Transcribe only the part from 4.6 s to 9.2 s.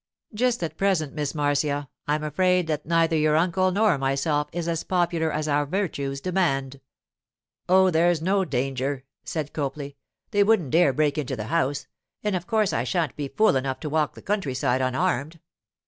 as popular as our virtues demand.' 'Oh, there's no danger,'